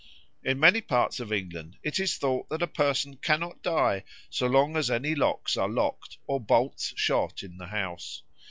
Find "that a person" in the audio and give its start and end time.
2.49-3.17